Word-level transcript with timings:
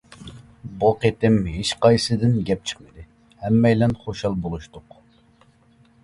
بۇ 0.83 0.87
قېتىم 1.01 1.35
ھېچقايسىسىدىن 1.57 2.33
گەپ 2.47 2.63
چىقمىدى، 2.71 3.05
ھەممەيلەن 3.43 3.93
خۇشال 4.05 4.39
بولۇشتۇق. 4.47 4.97